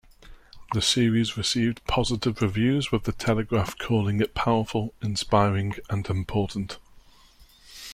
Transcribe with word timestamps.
The 0.73 0.81
series 0.81 1.37
received 1.37 1.85
positive 1.85 2.41
reviews, 2.41 2.91
with 2.91 3.03
The 3.03 3.11
Telegraph 3.11 3.77
calling 3.77 4.19
it 4.19 4.33
powerful, 4.33 4.95
inspiring, 4.99 5.75
and 5.91 6.07
important. 6.09 6.79